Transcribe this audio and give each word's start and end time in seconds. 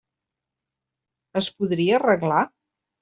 Es 1.43 1.51
podria 1.59 2.01
arreglar? 2.01 2.41